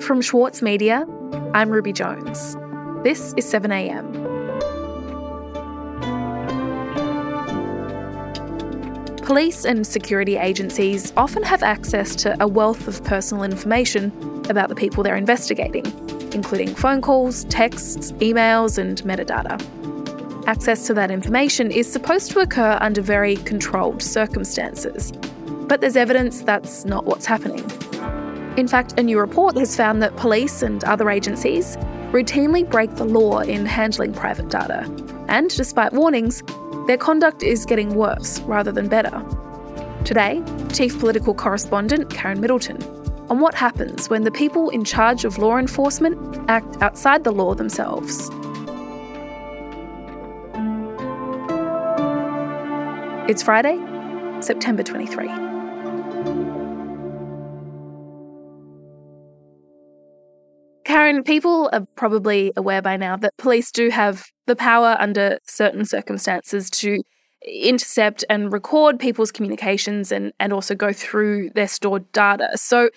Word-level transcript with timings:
From 0.00 0.20
Schwartz 0.20 0.60
Media, 0.60 1.06
I'm 1.54 1.70
Ruby 1.70 1.92
Jones. 1.92 2.56
This 3.04 3.32
is 3.36 3.44
7am. 3.44 4.12
Police 9.24 9.64
and 9.64 9.86
security 9.86 10.36
agencies 10.36 11.12
often 11.16 11.44
have 11.44 11.62
access 11.62 12.16
to 12.16 12.36
a 12.42 12.48
wealth 12.48 12.88
of 12.88 13.04
personal 13.04 13.44
information 13.44 14.10
about 14.48 14.68
the 14.68 14.74
people 14.74 15.04
they're 15.04 15.14
investigating, 15.14 15.84
including 16.32 16.74
phone 16.74 17.00
calls, 17.00 17.44
texts, 17.44 18.10
emails, 18.12 18.78
and 18.78 19.02
metadata. 19.02 19.62
Access 20.48 20.88
to 20.88 20.94
that 20.94 21.12
information 21.12 21.70
is 21.70 21.88
supposed 21.92 22.32
to 22.32 22.40
occur 22.40 22.76
under 22.80 23.00
very 23.00 23.36
controlled 23.36 24.02
circumstances, 24.02 25.12
but 25.68 25.80
there's 25.80 25.96
evidence 25.96 26.40
that's 26.40 26.84
not 26.84 27.04
what's 27.04 27.26
happening. 27.26 27.64
In 28.58 28.66
fact, 28.66 28.98
a 28.98 29.04
new 29.04 29.20
report 29.20 29.56
has 29.56 29.76
found 29.76 30.02
that 30.02 30.16
police 30.16 30.62
and 30.62 30.82
other 30.82 31.10
agencies 31.10 31.76
routinely 32.10 32.68
break 32.68 32.92
the 32.96 33.04
law 33.04 33.38
in 33.38 33.64
handling 33.64 34.12
private 34.12 34.48
data, 34.48 34.82
and 35.28 35.48
despite 35.48 35.92
warnings, 35.92 36.42
their 36.88 36.96
conduct 36.96 37.44
is 37.44 37.64
getting 37.64 37.94
worse 37.94 38.40
rather 38.40 38.72
than 38.72 38.88
better. 38.88 39.24
Today, 40.04 40.42
Chief 40.72 40.98
Political 40.98 41.34
Correspondent 41.34 42.10
Karen 42.10 42.40
Middleton 42.40 42.82
on 43.30 43.38
what 43.38 43.54
happens 43.54 44.10
when 44.10 44.24
the 44.24 44.32
people 44.32 44.70
in 44.70 44.82
charge 44.82 45.24
of 45.24 45.38
law 45.38 45.56
enforcement 45.56 46.18
act 46.50 46.82
outside 46.82 47.22
the 47.22 47.30
law 47.30 47.54
themselves. 47.54 48.28
It's 53.30 53.40
Friday, 53.40 53.78
September 54.40 54.82
23. 54.82 55.47
Karen, 61.08 61.24
people 61.24 61.70
are 61.72 61.86
probably 61.96 62.52
aware 62.54 62.82
by 62.82 62.98
now 62.98 63.16
that 63.16 63.34
police 63.38 63.72
do 63.72 63.88
have 63.88 64.26
the 64.46 64.54
power 64.54 64.94
under 65.00 65.38
certain 65.46 65.86
circumstances 65.86 66.68
to 66.68 67.02
intercept 67.46 68.26
and 68.28 68.52
record 68.52 68.98
people's 68.98 69.32
communications 69.32 70.12
and, 70.12 70.34
and 70.38 70.52
also 70.52 70.74
go 70.74 70.92
through 70.92 71.48
their 71.54 71.66
stored 71.66 72.12
data. 72.12 72.50
So, 72.56 72.90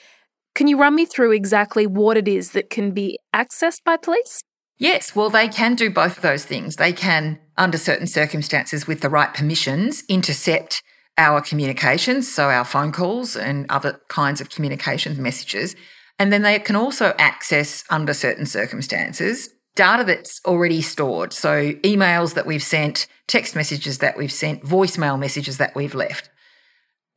can 0.56 0.68
you 0.68 0.78
run 0.78 0.94
me 0.94 1.06
through 1.06 1.31
exactly 1.31 1.88
what 1.88 2.18
it 2.18 2.28
is 2.28 2.52
that 2.52 2.70
can 2.70 2.92
be 2.92 3.18
accessed 3.34 3.81
by 3.86 3.95
police? 3.95 4.44
Yes, 4.78 5.16
well, 5.16 5.30
they 5.30 5.48
can 5.48 5.75
do 5.75 5.90
both 5.90 6.18
of 6.18 6.22
those 6.22 6.44
things. 6.44 6.75
They 6.75 6.92
can, 6.92 7.40
under 7.56 7.78
certain 7.78 8.08
circumstances, 8.08 8.88
with 8.88 9.00
the 9.00 9.09
right 9.09 9.34
permissions, 9.34 10.03
intercept 10.09 10.84
our 11.18 11.40
communications, 11.40 12.30
so 12.30 12.50
our 12.50 12.66
phone 12.66 12.92
calls 12.92 13.38
and 13.38 13.66
other 13.70 14.02
kinds 14.09 14.42
of 14.42 14.50
communications 14.50 15.18
messages. 15.18 15.78
And 16.22 16.32
then 16.32 16.44
they 16.44 16.60
can 16.60 16.76
also 16.76 17.16
access, 17.18 17.84
under 17.90 18.14
certain 18.14 18.46
circumstances, 18.46 19.50
data 19.76 20.04
that's 20.04 20.40
already 20.46 20.80
stored. 20.84 21.34
So 21.34 21.72
emails 21.82 22.36
that 22.36 22.46
we've 22.46 22.62
sent, 22.62 23.08
text 23.26 23.56
messages 23.56 23.98
that 23.98 24.20
we've 24.20 24.32
sent, 24.32 24.62
voicemail 24.62 25.18
messages 25.18 25.58
that 25.58 25.74
we've 25.76 25.96
left. 25.96 26.30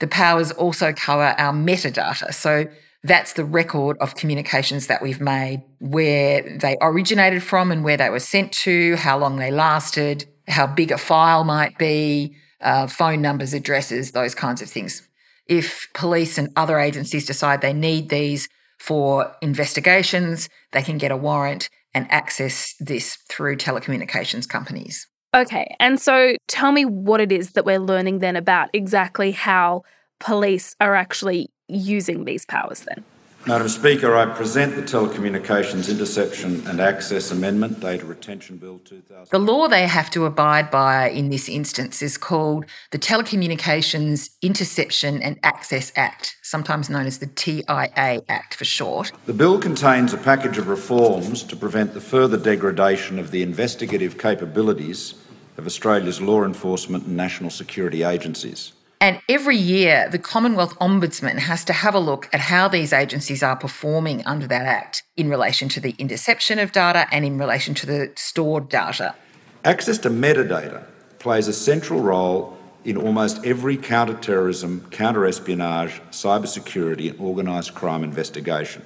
The 0.01 0.07
powers 0.07 0.53
also 0.53 0.95
cover 0.95 1.35
our 1.37 1.53
metadata. 1.53 2.33
So 2.33 2.65
that's 3.03 3.35
the 3.35 3.45
record 3.45 3.99
of 4.01 4.15
communications 4.15 4.87
that 4.87 5.03
we've 5.03 5.21
made, 5.21 5.63
where 5.81 6.41
they 6.59 6.79
originated 6.81 7.43
from 7.43 7.71
and 7.71 7.85
where 7.85 7.99
they 7.99 8.09
were 8.09 8.21
sent 8.21 8.53
to, 8.53 8.97
how 8.97 9.19
long 9.19 9.37
they 9.37 9.51
lasted, 9.51 10.25
how 10.49 10.67
big 10.67 10.91
a 10.91 10.97
file 10.97 11.45
might 11.45 11.77
be, 11.77 12.37
uh, 12.63 12.87
phone 12.87 13.21
numbers, 13.21 13.53
addresses, 13.53 14.13
those 14.13 14.35
kinds 14.35 14.63
of 14.63 14.71
things. 14.71 15.07
If 15.47 15.89
police 15.93 16.39
and 16.39 16.49
other 16.57 16.79
agencies 16.79 17.27
decide 17.27 17.61
they 17.61 17.75
need 17.75 18.09
these 18.09 18.49
for 18.85 19.35
investigations, 19.41 20.51
they 20.73 20.83
can 20.83 20.99
get 20.99 21.11
a 21.11 21.17
warrant 21.17 21.71
and 21.95 22.07
access 22.11 22.75
this 22.79 23.17
through 23.31 23.57
telecommunications 23.57 24.47
companies. 24.47 25.09
Okay, 25.35 25.75
and 25.81 25.99
so 25.99 26.37
tell 26.49 26.71
me 26.71 26.85
what 26.85 27.21
it 27.21 27.33
is 27.33 27.53
that 27.53 27.65
we're 27.65 27.79
learning 27.79 28.19
then 28.19 28.37
about 28.37 28.69
exactly 28.75 29.33
how 29.33 29.85
police 30.21 30.77
are 30.81 30.95
actually 30.95 31.49
using 31.67 32.27
these 32.27 32.45
powers 32.45 32.81
then? 32.81 33.03
Madam 33.47 33.69
Speaker, 33.69 34.17
I 34.17 34.25
present 34.25 34.75
the 34.75 34.81
Telecommunications 34.81 35.91
Interception 35.91 36.67
and 36.67 36.81
Access 36.81 37.31
Amendment 37.31 37.79
Data 37.79 38.07
Retention 38.07 38.57
Bill 38.57 38.79
2000. 38.79 39.29
The 39.31 39.39
law 39.39 39.69
they 39.69 39.87
have 39.87 40.09
to 40.13 40.25
abide 40.25 40.71
by 40.71 41.11
in 41.11 41.29
this 41.29 41.47
instance 41.47 42.01
is 42.01 42.17
called 42.17 42.65
the 42.91 42.99
Telecommunications 42.99 44.31
Interception 44.41 45.21
and 45.23 45.39
Access 45.43 45.93
Act, 45.95 46.37
sometimes 46.43 46.89
known 46.89 47.05
as 47.05 47.19
the 47.19 47.27
TIA 47.27 48.23
Act 48.31 48.55
for 48.55 48.65
short. 48.65 49.13
The 49.27 49.35
bill 49.35 49.61
contains 49.61 50.15
a 50.15 50.19
package 50.19 50.57
of 50.57 50.69
reforms 50.69 51.43
to 51.43 51.55
prevent 51.55 51.93
the 51.93 52.01
further 52.01 52.39
degradation 52.39 53.19
of 53.19 53.31
the 53.31 53.43
investigative 53.43 54.17
capabilities 54.17 55.17
of 55.59 55.67
Australia's 55.67 56.19
law 56.19 56.45
enforcement 56.45 57.05
and 57.05 57.15
national 57.15 57.51
security 57.51 58.05
agencies. 58.05 58.73
And 59.05 59.21
every 59.29 59.59
year, 59.59 60.09
the 60.11 60.19
Commonwealth 60.19 60.79
Ombudsman 60.79 61.41
has 61.41 61.63
to 61.67 61.75
have 61.75 61.95
a 61.95 61.99
look 61.99 62.27
at 62.33 62.41
how 62.41 62.69
these 62.69 62.91
agencies 62.91 63.43
are 63.43 63.55
performing 63.55 64.25
under 64.25 64.47
that 64.47 64.65
Act 64.65 65.03
in 65.15 65.29
relation 65.29 65.69
to 65.69 65.79
the 65.79 65.95
interception 65.99 66.59
of 66.59 66.73
data 66.73 67.07
and 67.13 67.23
in 67.23 67.37
relation 67.37 67.75
to 67.75 67.85
the 67.85 68.13
stored 68.17 68.71
data. 68.71 69.15
Access 69.63 69.99
to 69.99 70.09
metadata 70.09 70.87
plays 71.19 71.49
a 71.49 71.53
central 71.53 72.01
role 72.01 72.57
in 72.87 72.97
almost 72.97 73.45
every 73.45 73.77
counter-terrorism, 73.77 74.89
counter-espionage, 74.91 76.01
cybersecurity 76.11 77.11
and 77.11 77.21
organised 77.21 77.75
crime 77.75 78.05
investigation. 78.05 78.83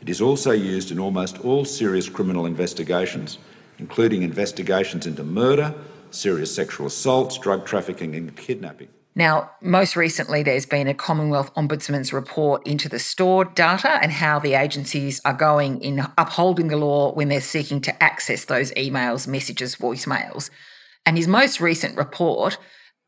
It 0.00 0.10
is 0.10 0.20
also 0.20 0.50
used 0.50 0.90
in 0.90 0.98
almost 0.98 1.38
all 1.38 1.64
serious 1.64 2.10
criminal 2.10 2.44
investigations, 2.44 3.38
including 3.78 4.22
investigations 4.22 5.06
into 5.06 5.24
murder, 5.24 5.74
serious 6.10 6.54
sexual 6.54 6.88
assaults, 6.88 7.38
drug 7.38 7.64
trafficking 7.64 8.14
and 8.14 8.36
kidnapping. 8.36 8.88
Now, 9.18 9.52
most 9.62 9.96
recently, 9.96 10.42
there's 10.42 10.66
been 10.66 10.88
a 10.88 10.94
Commonwealth 10.94 11.52
Ombudsman's 11.54 12.12
report 12.12 12.66
into 12.66 12.86
the 12.86 12.98
stored 12.98 13.54
data 13.54 13.98
and 14.02 14.12
how 14.12 14.38
the 14.38 14.52
agencies 14.52 15.22
are 15.24 15.32
going 15.32 15.80
in 15.80 16.06
upholding 16.18 16.68
the 16.68 16.76
law 16.76 17.14
when 17.14 17.30
they're 17.30 17.40
seeking 17.40 17.80
to 17.80 18.02
access 18.02 18.44
those 18.44 18.72
emails, 18.72 19.26
messages, 19.26 19.74
voicemails. 19.74 20.50
And 21.06 21.16
his 21.16 21.26
most 21.26 21.62
recent 21.62 21.96
report 21.96 22.58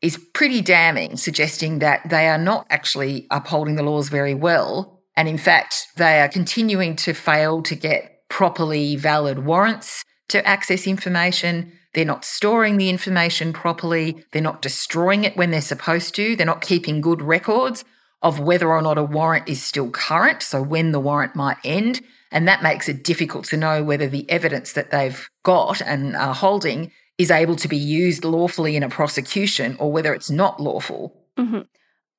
is 0.01 0.17
pretty 0.33 0.61
damning, 0.61 1.15
suggesting 1.15 1.77
that 1.79 2.09
they 2.09 2.27
are 2.27 2.39
not 2.39 2.65
actually 2.71 3.27
upholding 3.29 3.75
the 3.75 3.83
laws 3.83 4.09
very 4.09 4.33
well. 4.33 5.03
And 5.15 5.27
in 5.27 5.37
fact, 5.37 5.85
they 5.97 6.21
are 6.21 6.29
continuing 6.29 6.95
to 6.97 7.13
fail 7.13 7.61
to 7.61 7.75
get 7.75 8.27
properly 8.29 8.95
valid 8.95 9.45
warrants 9.45 10.03
to 10.29 10.43
access 10.47 10.87
information. 10.87 11.71
They're 11.93 12.05
not 12.05 12.25
storing 12.25 12.77
the 12.77 12.89
information 12.89 13.53
properly. 13.53 14.23
They're 14.31 14.41
not 14.41 14.61
destroying 14.61 15.23
it 15.23 15.35
when 15.35 15.51
they're 15.51 15.61
supposed 15.61 16.15
to. 16.15 16.35
They're 16.35 16.45
not 16.45 16.61
keeping 16.61 17.01
good 17.01 17.21
records 17.21 17.83
of 18.21 18.39
whether 18.39 18.69
or 18.69 18.81
not 18.81 18.97
a 18.97 19.03
warrant 19.03 19.47
is 19.47 19.63
still 19.63 19.89
current, 19.89 20.43
so 20.43 20.61
when 20.61 20.91
the 20.91 20.99
warrant 20.99 21.35
might 21.35 21.57
end. 21.63 22.01
And 22.31 22.47
that 22.47 22.61
makes 22.61 22.87
it 22.87 23.03
difficult 23.03 23.45
to 23.45 23.57
know 23.57 23.83
whether 23.83 24.07
the 24.07 24.29
evidence 24.29 24.73
that 24.73 24.91
they've 24.91 25.29
got 25.43 25.81
and 25.81 26.15
are 26.15 26.35
holding 26.35 26.91
is 27.17 27.31
able 27.31 27.55
to 27.55 27.67
be 27.67 27.77
used 27.77 28.23
lawfully 28.23 28.75
in 28.75 28.83
a 28.83 28.89
prosecution 28.89 29.75
or 29.79 29.91
whether 29.91 30.13
it's 30.13 30.29
not 30.29 30.59
lawful. 30.59 31.15
Mm-hmm. 31.37 31.61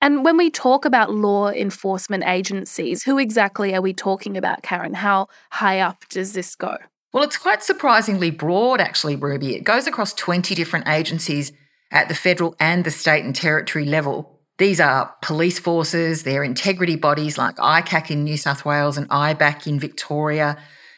And 0.03 0.25
when 0.25 0.37
we 0.37 0.51
talk 0.51 0.85
about 0.85 1.13
law 1.13 1.51
enforcement 1.51 2.25
agencies, 2.27 3.03
who 3.05 3.19
exactly 3.19 3.75
are 3.75 3.83
we 3.83 3.93
talking 3.93 4.37
about, 4.37 4.63
Karen? 4.63 4.95
How 4.95 5.29
high 5.51 5.81
up 5.81 6.09
does 6.09 6.33
this 6.33 6.57
go? 6.57 6.79
Well, 7.13 7.25
it's 7.25 7.37
quite 7.37 7.63
surprisingly 7.63 8.31
broad, 8.31 8.81
actually, 8.81 9.17
Ruby. 9.17 9.57
It 9.57 9.65
goes 9.65 9.87
across 9.87 10.15
20 10.15 10.55
different 10.55 10.89
agencies 10.89 11.53
at 11.91 12.09
the 12.09 12.15
federal 12.15 12.55
and 12.61 12.85
the 12.85 12.91
state 12.91 13.25
and 13.25 13.35
territory 13.35 13.85
level. 13.85 14.41
These 14.59 14.79
are 14.79 15.15
police 15.23 15.59
forces, 15.59 16.23
they're 16.23 16.45
integrity 16.45 16.95
bodies 16.95 17.39
like 17.39 17.57
ICAC 17.57 18.11
in 18.11 18.25
New 18.25 18.37
South 18.37 18.65
Wales 18.65 18.97
and 18.97 19.09
IBAC 19.09 19.67
in 19.67 19.81
Victoria, 19.81 20.57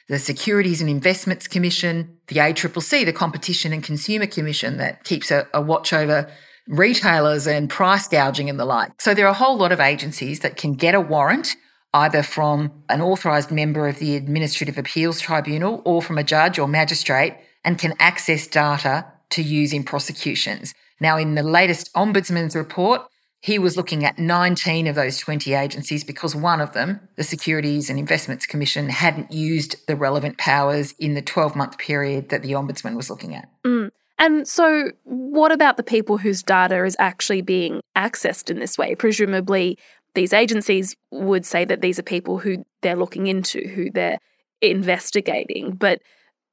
the 0.09 0.19
Securities 0.19 0.81
and 0.81 0.91
Investments 0.91 1.47
Commission, 1.47 2.19
the 2.27 2.37
ACCC, 2.37 3.05
the 3.07 3.13
Competition 3.13 3.73
and 3.73 3.83
Consumer 3.83 4.27
Commission 4.27 4.79
that 4.79 5.05
keeps 5.05 5.31
a, 5.31 5.47
a 5.55 5.63
watch 5.63 5.93
over 5.93 6.29
retailers 6.67 7.47
and 7.47 7.71
price 7.71 8.09
gouging 8.09 8.51
and 8.51 8.59
the 8.59 8.65
like. 8.65 9.01
So 9.01 9.15
there 9.15 9.27
are 9.27 9.31
a 9.31 9.35
whole 9.35 9.57
lot 9.57 9.73
of 9.73 9.81
agencies 9.81 10.41
that 10.41 10.57
can 10.57 10.75
get 10.75 10.95
a 10.95 11.01
warrant 11.01 11.57
either 11.95 12.23
from 12.23 12.73
an 12.89 13.01
authorised 13.01 13.51
member 13.51 13.89
of 13.89 13.99
the 13.99 14.17
Administrative 14.17 14.79
Appeals 14.79 15.21
Tribunal 15.21 15.83
or 15.85 16.01
from 16.01 16.19
a 16.19 16.25
judge 16.25 16.59
or 16.59 16.67
magistrate 16.67 17.37
and 17.65 17.79
can 17.79 17.95
access 17.99 18.47
data 18.47 19.07
to 19.31 19.43
use 19.43 19.73
in 19.73 19.85
prosecutions. 19.85 20.75
Now, 21.01 21.17
in 21.19 21.35
the 21.35 21.43
latest 21.43 21.93
Ombudsman's 21.95 22.57
report, 22.57 23.03
he 23.41 23.59
was 23.59 23.77
looking 23.77 24.05
at 24.05 24.19
19 24.19 24.87
of 24.87 24.95
those 24.95 25.19
20 25.19 25.53
agencies 25.53 26.05
because 26.05 26.35
one 26.35 26.61
of 26.61 26.75
them, 26.75 27.01
the 27.17 27.25
Securities 27.25 27.91
and 27.91 27.99
Investments 27.99 28.47
Commission, 28.47 28.89
hadn't 28.89 29.33
used 29.33 29.85
the 29.89 29.97
relevant 29.97 30.39
powers 30.39 30.95
in 30.99 31.15
the 31.15 31.23
12 31.23 31.57
month 31.57 31.77
period 31.77 32.29
that 32.29 32.43
the 32.43 32.53
Ombudsman 32.53 32.97
was 32.97 33.11
looking 33.11 33.35
at. 33.35 33.49
Mm. 33.67 33.91
And 34.19 34.47
so, 34.47 34.93
what 35.03 35.51
about 35.51 35.77
the 35.77 35.83
people 35.83 36.19
whose 36.19 36.45
data 36.45 36.85
is 36.85 36.95
actually 37.01 37.43
being 37.43 37.81
accessed 37.97 38.49
in 38.49 38.61
this 38.61 38.79
way? 38.79 38.95
Presumably, 38.95 39.77
these 40.15 40.33
agencies 40.33 40.95
would 41.11 41.47
say 41.47 41.65
that 41.65 41.81
these 41.81 41.99
are 41.99 42.03
people 42.03 42.39
who 42.39 42.65
they're 42.83 42.97
looking 42.97 43.27
into, 43.27 43.67
who 43.69 43.91
they're 43.91 44.19
investigating. 44.61 45.73
But 45.73 46.01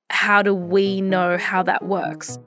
how 0.10 0.42
do 0.42 0.54
we 0.54 1.02
know 1.02 1.38
how 1.38 1.64
that 1.64 1.86
works? 1.86 2.40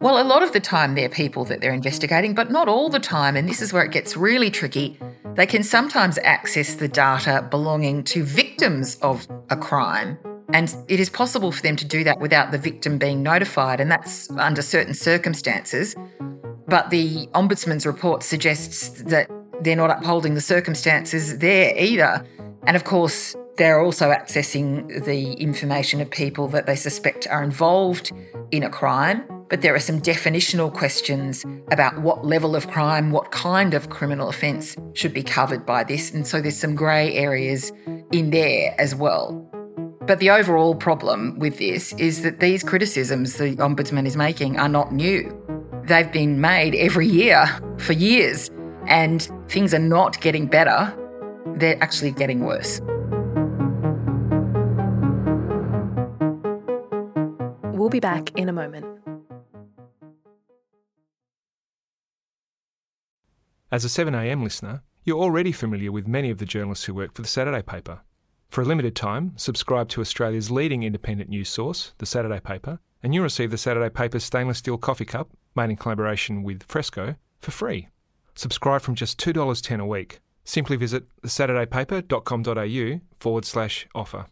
Well, 0.00 0.22
a 0.22 0.24
lot 0.24 0.42
of 0.42 0.52
the 0.52 0.60
time 0.60 0.94
they're 0.94 1.08
people 1.08 1.44
that 1.46 1.60
they're 1.60 1.74
investigating, 1.74 2.34
but 2.34 2.50
not 2.50 2.68
all 2.68 2.88
the 2.88 3.00
time. 3.00 3.36
And 3.36 3.48
this 3.48 3.60
is 3.60 3.72
where 3.72 3.84
it 3.84 3.92
gets 3.92 4.16
really 4.16 4.50
tricky. 4.50 4.98
They 5.34 5.46
can 5.46 5.62
sometimes 5.62 6.18
access 6.22 6.74
the 6.74 6.88
data 6.88 7.46
belonging 7.50 8.04
to 8.04 8.24
victims 8.24 8.96
of 8.96 9.26
a 9.50 9.56
crime. 9.56 10.18
And 10.52 10.74
it 10.88 10.98
is 10.98 11.08
possible 11.08 11.52
for 11.52 11.62
them 11.62 11.76
to 11.76 11.84
do 11.84 12.02
that 12.04 12.18
without 12.18 12.50
the 12.50 12.58
victim 12.58 12.98
being 12.98 13.22
notified, 13.22 13.80
and 13.80 13.90
that's 13.90 14.28
under 14.32 14.62
certain 14.62 14.94
circumstances. 14.94 15.94
But 16.66 16.90
the 16.90 17.28
Ombudsman's 17.28 17.86
report 17.86 18.22
suggests 18.22 19.02
that 19.02 19.30
they're 19.60 19.76
not 19.76 19.90
upholding 19.90 20.34
the 20.34 20.40
circumstances 20.40 21.38
there 21.38 21.76
either. 21.76 22.24
And 22.66 22.76
of 22.76 22.84
course, 22.84 23.36
they're 23.56 23.80
also 23.80 24.10
accessing 24.10 25.04
the 25.04 25.32
information 25.34 26.00
of 26.00 26.10
people 26.10 26.48
that 26.48 26.66
they 26.66 26.76
suspect 26.76 27.26
are 27.28 27.42
involved 27.42 28.12
in 28.50 28.62
a 28.62 28.70
crime 28.70 29.24
but 29.50 29.62
there 29.62 29.74
are 29.74 29.80
some 29.80 30.00
definitional 30.00 30.72
questions 30.72 31.44
about 31.72 32.00
what 32.00 32.24
level 32.24 32.54
of 32.54 32.68
crime, 32.68 33.10
what 33.10 33.32
kind 33.32 33.74
of 33.74 33.90
criminal 33.90 34.28
offence 34.28 34.76
should 34.94 35.12
be 35.12 35.24
covered 35.24 35.66
by 35.66 35.82
this. 35.82 36.12
And 36.12 36.24
so 36.24 36.40
there's 36.40 36.56
some 36.56 36.76
grey 36.76 37.12
areas 37.14 37.72
in 38.12 38.30
there 38.30 38.74
as 38.78 38.94
well. 38.94 39.32
But 40.02 40.20
the 40.20 40.30
overall 40.30 40.76
problem 40.76 41.38
with 41.40 41.58
this 41.58 41.92
is 41.94 42.22
that 42.22 42.38
these 42.38 42.62
criticisms 42.62 43.36
the 43.36 43.56
Ombudsman 43.56 44.06
is 44.06 44.16
making 44.16 44.56
are 44.58 44.68
not 44.68 44.92
new. 44.92 45.36
They've 45.84 46.10
been 46.10 46.40
made 46.40 46.76
every 46.76 47.08
year 47.08 47.46
for 47.78 47.92
years, 47.92 48.50
and 48.90 49.30
things 49.48 49.72
are 49.72 49.78
not 49.78 50.20
getting 50.20 50.46
better, 50.46 50.94
they're 51.56 51.82
actually 51.82 52.10
getting 52.10 52.40
worse. 52.40 52.80
We'll 57.72 57.88
be 57.88 58.00
back 58.00 58.36
in 58.36 58.48
a 58.48 58.52
moment. 58.52 58.84
As 63.72 63.84
a 63.84 63.88
7am 63.88 64.42
listener, 64.42 64.82
you're 65.04 65.22
already 65.22 65.52
familiar 65.52 65.92
with 65.92 66.08
many 66.08 66.30
of 66.30 66.38
the 66.38 66.44
journalists 66.44 66.84
who 66.84 66.94
work 66.94 67.14
for 67.14 67.22
the 67.22 67.28
Saturday 67.28 67.62
paper. 67.62 68.00
For 68.48 68.62
a 68.62 68.64
limited 68.64 68.96
time, 68.96 69.32
subscribe 69.36 69.88
to 69.90 70.00
Australia's 70.00 70.50
leading 70.50 70.82
independent 70.82 71.30
news 71.30 71.48
source, 71.48 71.94
the 71.98 72.06
Saturday 72.06 72.40
paper, 72.40 72.80
and 73.00 73.14
you'll 73.14 73.22
receive 73.22 73.52
the 73.52 73.56
Saturday 73.56 73.88
paper's 73.88 74.24
stainless 74.24 74.58
steel 74.58 74.76
coffee 74.76 75.04
cup, 75.04 75.30
made 75.54 75.70
in 75.70 75.76
collaboration 75.76 76.42
with 76.42 76.66
Fressko, 76.66 77.16
for 77.38 77.52
free. 77.52 77.88
Subscribe 78.40 78.80
from 78.80 78.94
just 78.94 79.20
$2.10 79.20 79.80
a 79.80 79.84
week. 79.84 80.20
Simply 80.44 80.74
visit 80.74 81.04
thesaturdaypaper.com.au 81.22 83.00
forward 83.18 83.44
slash 83.44 83.86
offer. 83.94 84.24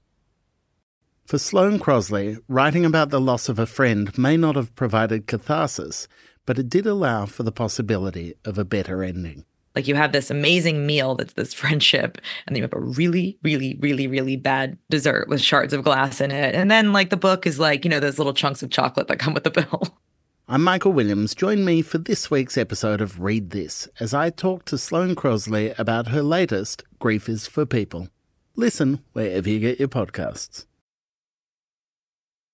For 1.26 1.36
Sloane 1.36 1.78
Crosley, 1.78 2.38
writing 2.48 2.86
about 2.86 3.10
the 3.10 3.20
loss 3.20 3.50
of 3.50 3.58
a 3.58 3.66
friend 3.66 4.16
may 4.16 4.38
not 4.38 4.56
have 4.56 4.74
provided 4.74 5.26
catharsis, 5.26 6.08
but 6.46 6.58
it 6.58 6.70
did 6.70 6.86
allow 6.86 7.26
for 7.26 7.42
the 7.42 7.52
possibility 7.52 8.32
of 8.46 8.56
a 8.56 8.64
better 8.64 9.02
ending. 9.02 9.44
Like 9.76 9.86
you 9.86 9.94
have 9.94 10.12
this 10.12 10.30
amazing 10.30 10.86
meal 10.86 11.14
that's 11.14 11.34
this 11.34 11.52
friendship, 11.52 12.16
and 12.46 12.56
then 12.56 12.62
you 12.62 12.62
have 12.62 12.72
a 12.72 12.80
really, 12.80 13.36
really, 13.42 13.76
really, 13.78 14.06
really 14.06 14.36
bad 14.36 14.78
dessert 14.88 15.28
with 15.28 15.42
shards 15.42 15.74
of 15.74 15.84
glass 15.84 16.22
in 16.22 16.30
it. 16.30 16.54
And 16.54 16.70
then, 16.70 16.94
like, 16.94 17.10
the 17.10 17.18
book 17.18 17.46
is 17.46 17.58
like, 17.60 17.84
you 17.84 17.90
know, 17.90 18.00
those 18.00 18.16
little 18.16 18.32
chunks 18.32 18.62
of 18.62 18.70
chocolate 18.70 19.08
that 19.08 19.18
come 19.18 19.34
with 19.34 19.44
the 19.44 19.50
bill. 19.50 19.98
I'm 20.50 20.64
Michael 20.64 20.94
Williams. 20.94 21.34
Join 21.34 21.62
me 21.62 21.82
for 21.82 21.98
this 21.98 22.30
week's 22.30 22.56
episode 22.56 23.02
of 23.02 23.20
Read 23.20 23.50
This 23.50 23.86
as 24.00 24.14
I 24.14 24.30
talk 24.30 24.64
to 24.64 24.78
Sloane 24.78 25.14
Crosley 25.14 25.78
about 25.78 26.08
her 26.08 26.22
latest, 26.22 26.84
Grief 26.98 27.28
is 27.28 27.46
for 27.46 27.66
People. 27.66 28.08
Listen 28.56 29.04
wherever 29.12 29.46
you 29.46 29.60
get 29.60 29.78
your 29.78 29.88
podcasts. 29.88 30.64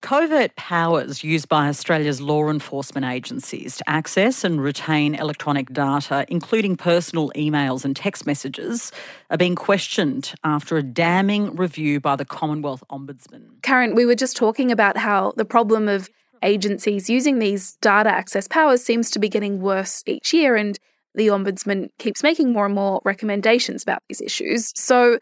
Covert 0.03 0.57
powers 0.57 1.23
used 1.23 1.49
by 1.49 1.69
Australia's 1.69 2.21
law 2.21 2.51
enforcement 2.51 3.07
agencies 3.07 3.77
to 3.77 3.89
access 3.89 4.43
and 4.43 4.61
retain 4.61 5.15
electronic 5.15 5.73
data, 5.73 6.27
including 6.27 6.75
personal 6.75 7.31
emails 7.37 7.85
and 7.85 7.95
text 7.95 8.27
messages, 8.27 8.91
are 9.31 9.39
being 9.39 9.55
questioned 9.55 10.35
after 10.43 10.77
a 10.77 10.83
damning 10.83 11.55
review 11.55 12.01
by 12.01 12.17
the 12.17 12.25
Commonwealth 12.25 12.83
Ombudsman. 12.91 13.63
Karen, 13.63 13.95
we 13.95 14.05
were 14.05 14.17
just 14.17 14.37
talking 14.37 14.73
about 14.73 14.97
how 14.97 15.33
the 15.37 15.45
problem 15.45 15.87
of 15.87 16.11
agencies 16.45 17.11
using 17.11 17.39
these 17.39 17.77
data 17.81 18.11
access 18.11 18.47
powers 18.47 18.85
seems 18.85 19.11
to 19.11 19.19
be 19.19 19.29
getting 19.29 19.61
worse 19.61 20.03
each 20.07 20.33
year, 20.33 20.55
and 20.55 20.79
the 21.15 21.29
Ombudsman 21.29 21.89
keeps 21.99 22.23
making 22.23 22.53
more 22.53 22.67
and 22.67 22.75
more 22.75 23.01
recommendations 23.05 23.83
about 23.83 24.03
these 24.09 24.21
issues. 24.21 24.73
So, 24.77 25.19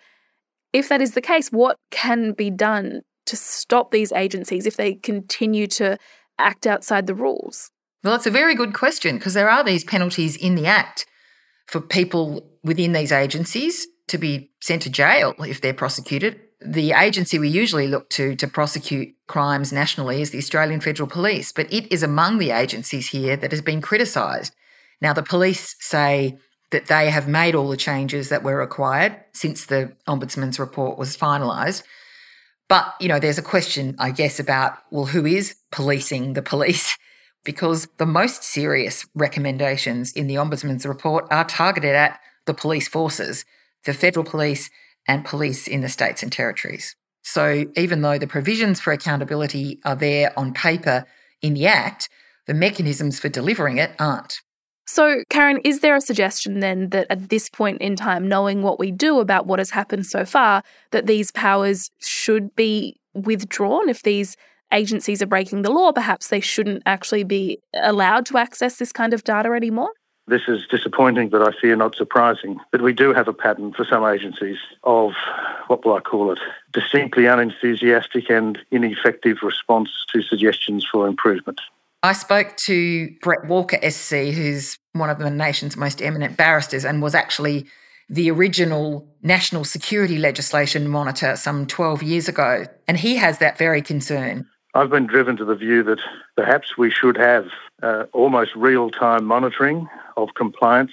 if 0.73 0.89
that 0.89 1.03
is 1.03 1.13
the 1.13 1.21
case, 1.21 1.51
what 1.51 1.77
can 1.91 2.33
be 2.33 2.51
done 2.51 3.03
to 3.27 3.37
stop 3.37 3.91
these 3.91 4.13
agencies 4.13 4.67
if 4.67 4.77
they 4.77 4.95
continue 4.95 5.67
to 5.69 5.99
act 6.39 6.67
outside 6.67 7.07
the 7.07 7.15
rules? 7.15 7.71
Well, 8.03 8.15
it's 8.15 8.27
a 8.27 8.31
very 8.31 8.55
good 8.55 8.75
question 8.75 9.17
because 9.17 9.35
there 9.35 9.51
are 9.51 9.63
these 9.63 9.85
penalties 9.85 10.37
in 10.37 10.55
the 10.55 10.67
Act 10.67 11.07
for 11.67 11.81
people 11.81 12.51
within 12.65 12.93
these 12.93 13.13
agencies 13.13 13.87
to 14.09 14.19
be 14.19 14.51
sent 14.61 14.83
to 14.83 14.91
jail 14.91 15.35
if 15.39 15.61
they're 15.61 15.75
prosecuted. 15.75 16.41
The 16.65 16.93
agency 16.93 17.39
we 17.39 17.49
usually 17.49 17.89
look 17.89 18.09
to 18.11 18.37
to 18.37 18.47
prosecute 18.47 19.15
crimes 19.27 19.73
nationally 19.73 20.23
is 20.23 20.31
the 20.31 20.39
Australian 20.39 20.81
Federal 20.81 21.09
Police, 21.09 21.53
but 21.53 21.73
it 21.73 21.93
is 21.93 22.03
among 22.03 22.39
the 22.39 22.51
agencies 22.51 23.09
here 23.09 23.37
that 23.37 23.51
has 23.51 23.63
been 23.63 23.81
criticised. 23.81 24.55
Now, 25.01 25.13
the 25.13 25.23
police 25.23 25.75
say 25.81 26.39
that 26.71 26.87
they 26.87 27.11
have 27.11 27.29
made 27.29 27.55
all 27.55 27.69
the 27.69 27.77
changes 27.77 28.29
that 28.31 28.43
were 28.43 28.57
required 28.57 29.17
since 29.33 29.67
the 29.67 29.93
Ombudsman's 30.09 30.59
report 30.59 30.99
was 30.99 31.17
finalised. 31.17 31.83
But, 32.69 32.95
you 33.01 33.09
know, 33.09 33.19
there's 33.19 33.39
a 33.39 33.43
question, 33.43 33.95
I 33.99 34.11
guess, 34.11 34.41
about, 34.41 34.79
well, 34.91 35.07
who 35.07 35.27
is 35.27 35.57
policing 35.71 36.33
the 36.33 36.43
police? 36.43 36.97
Because 37.45 37.89
the 37.99 38.07
most 38.07 38.45
serious 38.45 39.05
recommendations 39.17 40.13
in 40.13 40.29
the 40.29 40.37
Ombudsman's 40.37 40.87
report 40.87 41.27
are 41.29 41.45
targeted 41.45 41.93
at 41.93 42.21
the 42.47 42.55
police 42.55 42.87
forces, 42.87 43.45
the 43.85 43.93
federal 43.93 44.25
police 44.25 44.71
and 45.07 45.25
police 45.25 45.67
in 45.67 45.81
the 45.81 45.89
states 45.89 46.23
and 46.23 46.33
territories. 46.33 46.97
So 47.23 47.67
even 47.77 48.03
though 48.03 48.19
the 48.19 48.27
provisions 48.27 48.81
for 48.81 48.93
accountability 48.93 49.81
are 49.85 49.97
there 49.97 50.37
on 50.39 50.53
paper 50.53 51.05
in 51.41 51.55
the 51.55 51.67
Act, 51.67 52.09
the 52.47 52.55
mechanisms 52.55 53.21
for 53.21 53.29
delivering 53.29 53.79
it 53.79 53.93
aren't. 53.99 54.41
So, 54.87 55.23
Karen, 55.31 55.59
is 55.65 55.81
there 55.81 55.95
a 55.95 56.01
suggestion 56.01 56.61
then 56.61 56.89
that 56.91 57.07
at 57.09 57.29
this 57.29 57.49
point 57.49 57.81
in 57.81 57.95
time, 57.95 58.29
knowing 58.29 58.63
what 58.63 58.81
we 58.81 58.91
do 58.91 59.21
about 59.21 59.47
what 59.47 59.61
has 59.61 59.71
happened 59.71 60.07
so 60.07 60.25
far, 60.25 60.63
that 60.91 61.07
these 61.07 61.31
powers 61.31 61.91
should 62.01 62.55
be 62.57 62.99
withdrawn 63.15 63.89
if 63.89 64.03
these 64.03 64.37
agencies 64.73 65.23
are 65.23 65.27
breaking 65.27 65.63
the 65.63 65.71
law? 65.71 65.93
Perhaps 65.93 66.29
they 66.29 66.41
shouldn't 66.41 66.83
actually 66.85 67.23
be 67.23 67.61
allowed 67.75 68.27
to 68.27 68.39
access 68.39 68.77
this 68.77 68.93
kind 68.93 69.15
of 69.15 69.23
data 69.23 69.51
anymore? 69.51 69.93
This 70.29 70.43
is 70.47 70.67
disappointing, 70.71 71.31
but 71.31 71.43
I 71.43 71.53
fear 71.61 71.75
not 71.75 71.97
surprising. 71.97 72.61
But 72.71 72.81
we 72.81 72.93
do 72.93 73.13
have 73.13 73.27
a 73.27 73.33
pattern 73.33 73.73
for 73.73 73.85
some 73.85 74.05
agencies 74.05 74.59
of, 74.85 75.13
what 75.67 75.85
will 75.85 75.95
I 75.95 76.01
call 76.01 76.31
it, 76.31 76.39
distinctly 76.73 77.27
unenthusiastic 77.27 78.31
and 78.31 78.59
ineffective 78.71 79.39
response 79.43 79.91
to 80.13 80.23
suggestions 80.23 80.87
for 80.91 81.09
improvement. 81.09 81.61
I 82.05 82.13
spoke 82.13 82.57
to 82.59 83.11
Bret 83.21 83.47
Walker 83.47 83.79
SC, 83.89 84.33
who's 84.33 84.79
one 84.93 85.11
of 85.11 85.19
the 85.19 85.31
nation's 85.31 85.77
most 85.77 86.01
eminent 86.01 86.37
barristers 86.37 86.85
and 86.85 87.03
was 87.03 87.15
actually 87.15 87.67
the 88.09 88.31
original 88.31 89.09
national 89.23 89.65
security 89.65 90.19
legislation 90.19 90.89
monitor 90.89 91.35
some 91.37 91.67
12 91.67 92.03
years 92.03 92.29
ago. 92.29 92.67
And 92.87 92.99
he 92.99 93.17
has 93.17 93.39
that 93.39 93.57
very 93.57 93.83
concern. 93.83 94.47
I've 94.75 94.91
been 94.91 95.07
driven 95.07 95.37
to 95.37 95.45
the 95.45 95.55
view 95.55 95.83
that 95.85 95.99
perhaps 96.37 96.77
we 96.79 96.91
should 96.91 97.17
have 97.17 97.47
uh, 97.83 98.05
almost 98.13 98.55
real 98.55 98.91
time 98.91 99.25
monitoring 99.25 99.89
of 100.17 100.35
compliance, 100.35 100.93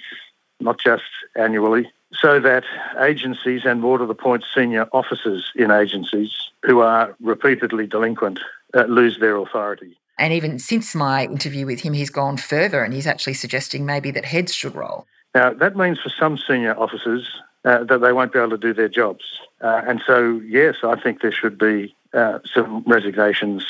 not 0.60 0.78
just 0.78 1.04
annually, 1.36 1.90
so 2.12 2.40
that 2.40 2.64
agencies 3.00 3.62
and 3.64 3.80
more 3.80 3.98
to 3.98 4.06
the 4.06 4.14
point, 4.14 4.44
senior 4.54 4.88
officers 4.92 5.50
in 5.54 5.70
agencies 5.70 6.50
who 6.64 6.80
are 6.80 7.14
repeatedly 7.20 7.86
delinquent 7.86 8.40
uh, 8.74 8.84
lose 8.84 9.18
their 9.20 9.36
authority. 9.36 9.96
And 10.18 10.32
even 10.32 10.58
since 10.58 10.94
my 10.94 11.24
interview 11.24 11.64
with 11.64 11.80
him, 11.80 11.94
he's 11.94 12.10
gone 12.10 12.36
further 12.36 12.82
and 12.84 12.92
he's 12.92 13.06
actually 13.06 13.34
suggesting 13.34 13.86
maybe 13.86 14.10
that 14.10 14.26
heads 14.26 14.54
should 14.54 14.74
roll. 14.74 15.06
Now, 15.34 15.52
that 15.54 15.76
means 15.76 16.00
for 16.00 16.10
some 16.10 16.36
senior 16.36 16.78
officers 16.78 17.28
uh, 17.64 17.84
that 17.84 18.00
they 18.00 18.12
won't 18.12 18.32
be 18.32 18.38
able 18.38 18.50
to 18.50 18.58
do 18.58 18.74
their 18.74 18.88
jobs. 18.88 19.24
Uh, 19.60 19.82
and 19.86 20.02
so, 20.06 20.40
yes, 20.44 20.76
I 20.82 21.00
think 21.00 21.22
there 21.22 21.32
should 21.32 21.56
be 21.56 21.94
uh, 22.12 22.40
some 22.52 22.82
resignations 22.86 23.64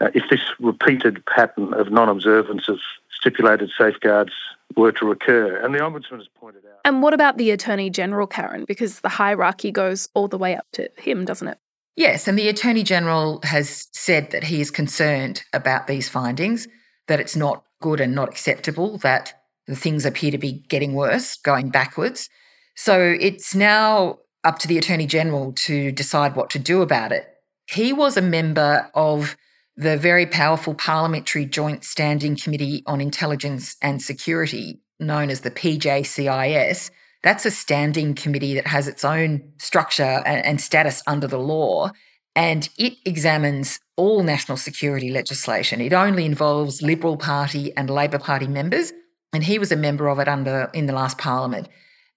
uh, 0.00 0.10
if 0.14 0.24
this 0.30 0.40
repeated 0.60 1.24
pattern 1.26 1.72
of 1.74 1.90
non 1.90 2.08
observance 2.08 2.68
of 2.68 2.78
stipulated 3.26 3.70
safeguards 3.78 4.32
were 4.76 4.92
to 4.92 5.10
occur. 5.10 5.56
And 5.56 5.74
the 5.74 5.78
Ombudsman 5.78 6.18
has 6.18 6.28
pointed 6.38 6.64
out. 6.64 6.80
And 6.84 7.02
what 7.02 7.14
about 7.14 7.38
the 7.38 7.50
Attorney 7.50 7.90
General, 7.90 8.26
Karen? 8.26 8.64
Because 8.66 9.00
the 9.00 9.08
hierarchy 9.08 9.72
goes 9.72 10.08
all 10.14 10.28
the 10.28 10.38
way 10.38 10.56
up 10.56 10.66
to 10.72 10.88
him, 10.96 11.24
doesn't 11.24 11.48
it? 11.48 11.58
Yes, 11.96 12.28
and 12.28 12.38
the 12.38 12.48
Attorney 12.48 12.82
General 12.82 13.40
has 13.44 13.88
said 13.92 14.30
that 14.30 14.44
he 14.44 14.60
is 14.60 14.70
concerned 14.70 15.44
about 15.52 15.86
these 15.86 16.08
findings, 16.08 16.68
that 17.08 17.20
it's 17.20 17.34
not 17.34 17.64
good 17.80 18.00
and 18.00 18.14
not 18.14 18.28
acceptable, 18.28 18.98
that 18.98 19.32
the 19.66 19.76
things 19.76 20.04
appear 20.04 20.30
to 20.30 20.38
be 20.38 20.64
getting 20.68 20.92
worse, 20.92 21.36
going 21.36 21.70
backwards. 21.70 22.28
So 22.74 23.16
it's 23.18 23.54
now 23.54 24.18
up 24.44 24.58
to 24.60 24.68
the 24.68 24.78
Attorney 24.78 25.06
General 25.06 25.52
to 25.52 25.90
decide 25.90 26.36
what 26.36 26.50
to 26.50 26.58
do 26.58 26.82
about 26.82 27.12
it. 27.12 27.26
He 27.68 27.92
was 27.92 28.16
a 28.16 28.22
member 28.22 28.90
of 28.94 29.36
the 29.76 29.96
very 29.96 30.26
powerful 30.26 30.74
Parliamentary 30.74 31.44
Joint 31.44 31.84
Standing 31.84 32.36
Committee 32.36 32.82
on 32.86 33.00
Intelligence 33.00 33.76
and 33.82 34.00
Security, 34.00 34.80
known 34.98 35.28
as 35.28 35.42
the 35.42 35.50
PJCIS. 35.50 36.90
That's 37.22 37.44
a 37.44 37.50
standing 37.50 38.14
committee 38.14 38.54
that 38.54 38.68
has 38.68 38.88
its 38.88 39.04
own 39.04 39.52
structure 39.58 40.22
and 40.24 40.60
status 40.60 41.02
under 41.06 41.26
the 41.26 41.38
law, 41.38 41.90
and 42.34 42.68
it 42.78 42.94
examines 43.04 43.80
all 43.96 44.22
national 44.22 44.56
security 44.56 45.10
legislation. 45.10 45.80
It 45.80 45.92
only 45.92 46.24
involves 46.24 46.82
Liberal 46.82 47.16
Party 47.16 47.76
and 47.76 47.90
Labor 47.90 48.18
Party 48.18 48.46
members, 48.46 48.92
and 49.32 49.44
he 49.44 49.58
was 49.58 49.72
a 49.72 49.76
member 49.76 50.08
of 50.08 50.18
it 50.18 50.28
under 50.28 50.70
in 50.72 50.86
the 50.86 50.92
last 50.92 51.18
parliament. 51.18 51.68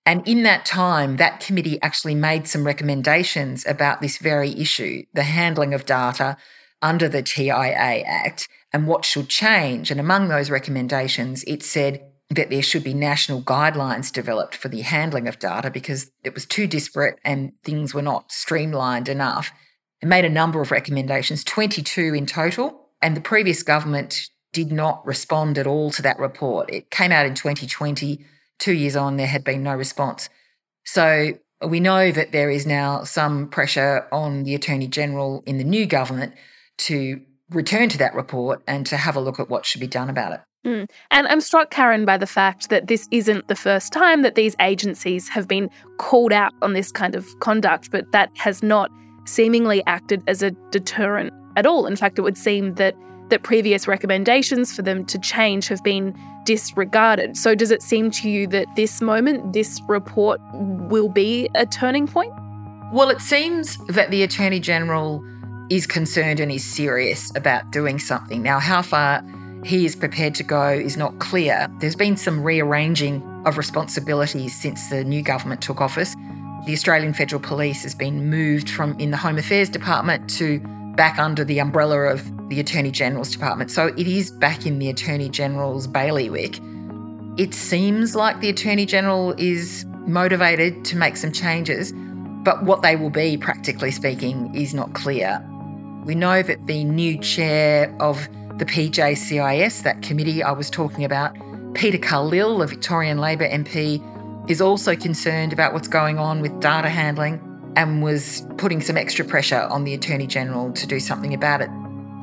And 0.06 0.26
in 0.28 0.44
that 0.44 0.66
time, 0.66 1.18
that 1.18 1.40
committee 1.40 1.82
actually 1.82 2.16
made 2.16 2.48
some 2.48 2.66
recommendations 2.66 3.66
about 3.66 4.02
this 4.02 4.18
very 4.18 4.52
issue, 4.52 5.04
the 5.14 5.24
handling 5.24 5.74
of 5.74 5.86
data 5.86 6.38
under 6.82 7.10
the 7.10 7.24
TIA 7.24 8.04
Act 8.06 8.48
and 8.72 8.88
what 8.88 9.06
should 9.06 9.30
change. 9.30 9.92
And 9.92 10.00
among 10.00 10.28
those 10.28 10.50
recommendations, 10.50 11.44
it 11.46 11.64
said 11.64 12.06
that 12.30 12.50
there 12.50 12.62
should 12.62 12.84
be 12.84 12.94
national 12.94 13.42
guidelines 13.42 14.12
developed 14.12 14.56
for 14.56 14.70
the 14.70 14.82
handling 14.82 15.28
of 15.28 15.40
data 15.40 15.72
because 15.72 16.12
it 16.24 16.34
was 16.34 16.46
too 16.46 16.68
disparate 16.68 17.20
and 17.26 17.54
things 17.64 17.94
were 17.94 18.02
not 18.02 18.32
streamlined 18.32 19.10
enough. 19.10 19.52
It 20.02 20.08
made 20.08 20.26
a 20.26 20.30
number 20.30 20.62
of 20.62 20.72
recommendations, 20.72 21.44
22 21.44 22.14
in 22.14 22.26
total, 22.26 22.90
and 23.02 23.18
the 23.18 23.22
previous 23.22 23.64
government 23.64 24.30
did 24.54 24.72
not 24.72 25.06
respond 25.06 25.58
at 25.58 25.68
all 25.68 25.92
to 25.92 26.02
that 26.02 26.20
report. 26.20 26.70
It 26.72 26.92
came 26.92 27.12
out 27.12 27.26
in 27.26 27.34
2020. 27.34 28.26
Two 28.60 28.74
years 28.74 28.96
on, 28.96 29.18
there 29.18 29.28
had 29.28 29.44
been 29.44 29.64
no 29.64 29.74
response. 29.74 30.30
So 30.86 31.34
we 31.66 31.80
know 31.80 32.12
that 32.12 32.32
there 32.32 32.50
is 32.50 32.66
now 32.66 33.04
some 33.04 33.50
pressure 33.50 34.08
on 34.12 34.44
the 34.44 34.56
Attorney 34.56 34.88
General 34.88 35.44
in 35.46 35.58
the 35.58 35.64
new 35.64 35.86
government 35.86 36.34
to 36.80 37.22
return 37.50 37.90
to 37.90 37.98
that 37.98 38.14
report 38.14 38.62
and 38.68 38.86
to 38.88 38.98
have 38.98 39.16
a 39.16 39.20
look 39.20 39.40
at 39.40 39.50
what 39.50 39.66
should 39.66 39.82
be 39.82 39.88
done 39.88 40.10
about 40.10 40.34
it. 40.34 40.40
Mm. 40.66 40.90
And 41.10 41.28
I'm 41.28 41.42
struck, 41.42 41.72
Karen, 41.72 42.06
by 42.06 42.18
the 42.18 42.28
fact 42.28 42.70
that 42.70 42.88
this 42.88 43.08
isn't 43.12 43.48
the 43.48 43.56
first 43.56 43.94
time 43.94 44.24
that 44.24 44.36
these 44.36 44.56
agencies 44.60 45.30
have 45.30 45.48
been 45.48 45.70
called 45.98 46.34
out 46.34 46.54
on 46.62 46.74
this 46.74 46.92
kind 46.92 47.16
of 47.16 47.28
conduct, 47.40 47.92
but 47.92 48.12
that 48.12 48.30
has 48.38 48.62
not 48.62 48.92
seemingly 49.26 49.84
acted 49.86 50.22
as 50.28 50.44
a 50.44 50.52
deterrent 50.72 51.34
at 51.56 51.66
all. 51.66 51.86
In 51.86 51.96
fact, 51.96 52.20
it 52.20 52.24
would 52.24 52.38
seem 52.38 52.76
that 52.76 52.96
that 53.30 53.44
previous 53.44 53.88
recommendations 53.88 54.76
for 54.76 54.82
them 54.82 55.06
to 55.06 55.20
change 55.20 55.68
have 55.68 55.84
been 55.84 56.18
disregarded. 56.46 57.38
So, 57.38 57.54
does 57.54 57.72
it 57.72 57.84
seem 57.84 58.12
to 58.12 58.30
you 58.30 58.48
that 58.48 58.66
this 58.76 59.02
moment, 59.02 59.54
this 59.54 59.80
report, 59.88 60.42
will 60.54 61.10
be 61.10 61.48
a 61.56 61.66
turning 61.66 62.08
point? 62.08 62.34
Well, 62.92 63.12
it 63.12 63.22
seems 63.22 63.78
that 63.88 64.10
the 64.10 64.24
Attorney 64.24 64.60
General 64.60 65.24
is 65.70 65.86
concerned 65.86 66.40
and 66.40 66.52
is 66.52 66.64
serious 66.64 67.32
about 67.36 67.72
doing 67.72 68.00
something. 68.00 68.42
Now, 68.42 68.60
how 68.60 68.82
far 68.82 69.24
he 69.64 69.86
is 69.86 69.96
prepared 69.96 70.36
to 70.36 70.44
go 70.44 70.70
is 70.70 70.98
not 70.98 71.20
clear. 71.20 71.68
There's 71.80 71.96
been 71.96 72.18
some 72.18 72.44
rearranging 72.44 73.22
of 73.46 73.58
responsibilities 73.58 74.60
since 74.60 74.90
the 74.90 75.04
new 75.04 75.22
government 75.22 75.62
took 75.62 75.82
office. 75.82 76.16
The 76.66 76.74
Australian 76.74 77.14
Federal 77.14 77.42
Police 77.42 77.84
has 77.84 77.96
been 77.96 78.30
moved 78.30 78.70
from 78.70 78.98
in 79.00 79.12
the 79.12 79.18
Home 79.18 79.38
Affairs 79.38 79.70
Department 79.70 80.30
to 80.32 80.60
back 80.96 81.20
under 81.20 81.44
the 81.44 81.60
umbrella 81.60 82.00
of 82.00 82.50
the 82.50 82.60
Attorney 82.60 82.92
General's 82.92 83.32
Department. 83.32 83.72
So 83.72 83.88
it 83.88 84.08
is 84.08 84.32
back 84.32 84.66
in 84.66 84.80
the 84.80 84.90
Attorney 84.90 85.30
General's 85.30 85.88
bailiwick. 85.88 86.60
It 87.38 87.54
seems 87.54 88.16
like 88.16 88.42
the 88.42 88.50
Attorney 88.50 88.86
General 88.86 89.34
is 89.38 89.86
motivated 90.08 90.84
to 90.86 90.98
make 90.98 91.16
some 91.16 91.32
changes, 91.32 91.94
but 92.44 92.64
what 92.64 92.82
they 92.82 92.96
will 92.96 93.10
be, 93.10 93.38
practically 93.38 93.92
speaking, 93.92 94.54
is 94.54 94.74
not 94.74 94.94
clear. 94.94 95.46
We 96.10 96.16
know 96.16 96.42
that 96.42 96.66
the 96.66 96.84
new 96.86 97.20
chair 97.20 97.96
of 98.00 98.28
the 98.58 98.66
PJCIS, 98.66 99.84
that 99.84 100.02
committee 100.02 100.42
I 100.42 100.52
was 100.54 100.68
talking 100.68 101.06
about, 101.06 101.38
Peter 101.76 102.00
Khalil, 102.00 102.64
a 102.64 102.66
Victorian 102.66 103.20
Labor 103.20 103.48
MP, 103.48 104.02
is 104.50 104.60
also 104.60 104.96
concerned 104.96 105.54
about 105.54 105.72
what's 105.72 105.88
going 105.88 106.18
on 106.18 106.42
with 106.42 106.60
data 106.62 106.90
handling 106.90 107.40
and 107.76 108.02
was 108.02 108.44
putting 108.58 108.82
some 108.82 108.98
extra 108.98 109.24
pressure 109.24 109.68
on 109.70 109.84
the 109.84 109.94
Attorney 109.94 110.26
General 110.26 110.72
to 110.74 110.88
do 110.88 111.00
something 111.00 111.32
about 111.32 111.62
it. 111.62 111.70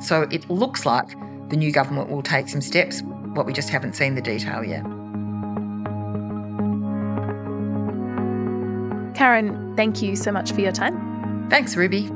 So 0.01 0.23
it 0.31 0.49
looks 0.49 0.85
like 0.85 1.07
the 1.47 1.55
new 1.55 1.71
government 1.71 2.09
will 2.09 2.21
take 2.21 2.49
some 2.49 2.59
steps, 2.59 3.01
but 3.01 3.45
we 3.45 3.53
just 3.53 3.69
haven't 3.69 3.93
seen 3.93 4.15
the 4.15 4.21
detail 4.21 4.65
yet. 4.65 4.83
Karen, 9.15 9.73
thank 9.77 10.01
you 10.01 10.17
so 10.17 10.33
much 10.33 10.51
for 10.51 10.59
your 10.59 10.73
time. 10.73 11.47
Thanks, 11.49 11.77
Ruby. 11.77 12.11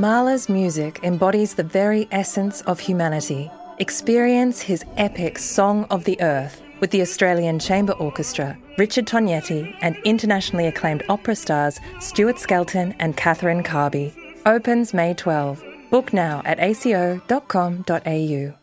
Mahler's 0.00 0.48
music 0.48 0.98
embodies 1.02 1.52
the 1.52 1.62
very 1.62 2.08
essence 2.10 2.62
of 2.62 2.80
humanity. 2.80 3.50
Experience 3.76 4.62
his 4.62 4.82
epic 4.96 5.38
Song 5.38 5.84
of 5.90 6.04
the 6.04 6.18
Earth 6.22 6.62
with 6.80 6.90
the 6.90 7.02
Australian 7.02 7.58
Chamber 7.58 7.92
Orchestra, 7.92 8.56
Richard 8.78 9.06
Tognetti, 9.06 9.76
and 9.82 9.98
internationally 10.06 10.66
acclaimed 10.68 11.02
opera 11.10 11.36
stars 11.36 11.78
Stuart 12.00 12.38
Skelton 12.38 12.94
and 12.98 13.14
Catherine 13.14 13.62
Carby. 13.62 14.14
Opens 14.46 14.94
May 14.94 15.12
12. 15.12 15.62
Book 15.90 16.14
now 16.14 16.40
at 16.46 16.58
aco.com.au. 16.58 18.54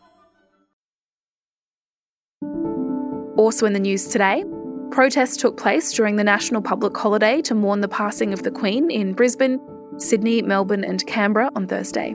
Also 3.36 3.64
in 3.64 3.74
the 3.74 3.78
news 3.78 4.08
today, 4.08 4.42
protests 4.90 5.36
took 5.36 5.56
place 5.56 5.92
during 5.92 6.16
the 6.16 6.24
national 6.24 6.62
public 6.62 6.96
holiday 6.96 7.40
to 7.42 7.54
mourn 7.54 7.80
the 7.80 7.86
passing 7.86 8.32
of 8.32 8.42
the 8.42 8.50
Queen 8.50 8.90
in 8.90 9.12
Brisbane 9.12 9.60
Sydney, 9.98 10.42
Melbourne, 10.42 10.84
and 10.84 11.04
Canberra 11.06 11.50
on 11.54 11.66
Thursday. 11.66 12.14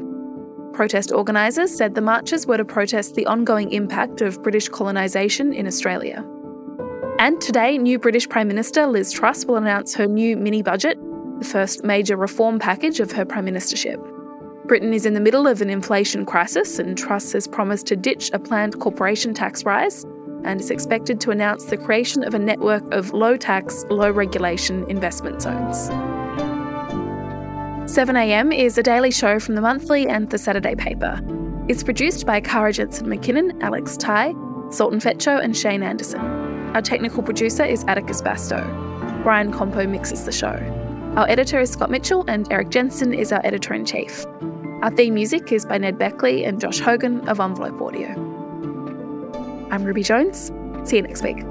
Protest 0.73 1.11
organisers 1.11 1.75
said 1.75 1.93
the 1.93 2.01
marches 2.01 2.47
were 2.47 2.57
to 2.57 2.65
protest 2.65 3.15
the 3.15 3.25
ongoing 3.27 3.71
impact 3.71 4.21
of 4.21 4.41
British 4.41 4.69
colonisation 4.69 5.53
in 5.53 5.67
Australia. 5.67 6.25
And 7.19 7.39
today, 7.39 7.77
new 7.77 7.99
British 7.99 8.27
Prime 8.27 8.47
Minister 8.47 8.87
Liz 8.87 9.11
Truss 9.11 9.45
will 9.45 9.57
announce 9.57 9.93
her 9.95 10.07
new 10.07 10.35
mini 10.35 10.63
budget, 10.63 10.97
the 11.39 11.45
first 11.45 11.83
major 11.83 12.17
reform 12.17 12.57
package 12.57 12.99
of 12.99 13.11
her 13.11 13.25
prime 13.25 13.45
ministership. 13.45 14.01
Britain 14.65 14.93
is 14.93 15.05
in 15.05 15.13
the 15.13 15.19
middle 15.19 15.45
of 15.45 15.61
an 15.61 15.69
inflation 15.69 16.25
crisis, 16.25 16.79
and 16.79 16.97
Truss 16.97 17.33
has 17.33 17.47
promised 17.47 17.85
to 17.87 17.95
ditch 17.95 18.31
a 18.33 18.39
planned 18.39 18.79
corporation 18.79 19.33
tax 19.33 19.65
rise 19.65 20.05
and 20.43 20.59
is 20.59 20.71
expected 20.71 21.21
to 21.21 21.31
announce 21.31 21.65
the 21.65 21.77
creation 21.77 22.23
of 22.23 22.33
a 22.33 22.39
network 22.39 22.83
of 22.93 23.13
low 23.13 23.37
tax, 23.37 23.85
low 23.89 24.09
regulation 24.09 24.89
investment 24.89 25.41
zones. 25.41 25.89
7am 27.83 28.57
is 28.57 28.77
a 28.77 28.83
daily 28.83 29.11
show 29.11 29.39
from 29.39 29.55
the 29.55 29.61
monthly 29.61 30.07
and 30.07 30.29
the 30.29 30.37
Saturday 30.37 30.73
paper. 30.73 31.19
It's 31.67 31.83
produced 31.83 32.25
by 32.25 32.39
Kara 32.39 32.71
Jensen-Mackinnon, 32.71 33.61
Alex 33.61 33.97
Tighe, 33.97 34.33
Zoltan 34.73 34.99
Fecso, 34.99 35.43
and 35.43 35.55
Shane 35.55 35.83
Anderson. 35.83 36.21
Our 36.73 36.81
technical 36.81 37.21
producer 37.21 37.65
is 37.65 37.83
Atticus 37.89 38.21
Bastow. 38.21 38.63
Brian 39.23 39.51
Campeau 39.51 39.87
mixes 39.87 40.23
the 40.23 40.31
show. 40.31 40.57
Our 41.17 41.27
editor 41.27 41.59
is 41.59 41.71
Scott 41.71 41.91
Mitchell, 41.91 42.23
and 42.29 42.49
Erik 42.53 42.69
Jensen 42.69 43.13
is 43.13 43.33
our 43.33 43.45
editor 43.45 43.73
in 43.73 43.85
chief. 43.85 44.25
Our 44.81 44.89
theme 44.89 45.13
music 45.13 45.51
is 45.51 45.65
by 45.65 45.77
Ned 45.77 45.97
Beckley 45.97 46.45
and 46.45 46.61
Josh 46.61 46.79
Hogan 46.79 47.27
of 47.27 47.41
Envelope 47.41 47.81
Audio. 47.81 48.09
I'm 49.71 49.83
Ruby 49.83 50.03
Jones. 50.03 50.53
See 50.85 50.95
you 50.95 51.01
next 51.01 51.21
week. 51.21 51.43